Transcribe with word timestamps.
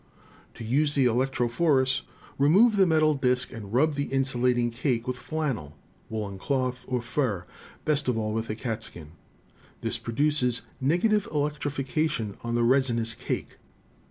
"To 0.55 0.63
use 0.63 0.95
the 0.95 1.05
electrophorus, 1.05 2.01
remove 2.39 2.75
the 2.75 2.87
metal 2.87 3.13
disk 3.13 3.53
and 3.53 3.71
rub 3.71 3.93
the 3.93 4.05
insulating 4.05 4.71
cake 4.71 5.05
with 5.07 5.15
flannel, 5.15 5.77
woolen 6.09 6.39
cloth 6.39 6.85
or 6.87 7.03
fur. 7.03 7.45
best 7.85 8.07
of 8.07 8.17
all 8.17 8.33
with 8.33 8.49
a 8.49 8.55
catskin. 8.55 9.11
This 9.81 9.99
produces 9.99 10.63
negative 10.79 11.29
elec 11.31 11.59
trification 11.59 12.35
on 12.43 12.55
the 12.55 12.63
resinous 12.63 13.13
cake. 13.13 13.59